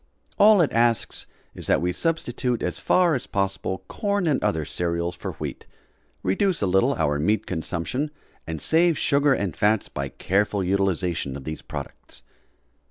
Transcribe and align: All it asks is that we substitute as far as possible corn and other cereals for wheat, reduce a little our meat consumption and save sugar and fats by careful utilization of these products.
All 0.39 0.61
it 0.61 0.71
asks 0.73 1.27
is 1.53 1.67
that 1.67 1.79
we 1.79 1.91
substitute 1.91 2.63
as 2.63 2.79
far 2.79 3.13
as 3.13 3.27
possible 3.27 3.83
corn 3.87 4.25
and 4.25 4.43
other 4.43 4.65
cereals 4.65 5.15
for 5.15 5.33
wheat, 5.33 5.67
reduce 6.23 6.59
a 6.63 6.65
little 6.65 6.95
our 6.95 7.19
meat 7.19 7.45
consumption 7.45 8.09
and 8.47 8.59
save 8.59 8.97
sugar 8.97 9.35
and 9.35 9.55
fats 9.55 9.89
by 9.89 10.09
careful 10.09 10.63
utilization 10.63 11.37
of 11.37 11.43
these 11.43 11.61
products. 11.61 12.23